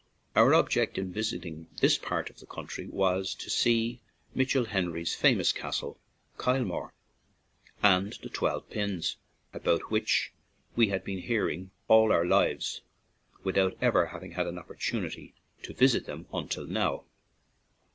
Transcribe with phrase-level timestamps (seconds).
[0.35, 4.01] Our object in visiting this part of the country was to see
[4.33, 5.99] Mitchell Henry's famous castle,
[6.39, 6.95] Kyle more,
[7.83, 9.17] and the Twelve Pins,
[9.53, 10.33] about which
[10.75, 12.81] we had been hearing all our lives
[13.43, 17.03] without ever having had an opportunity to visit them until now.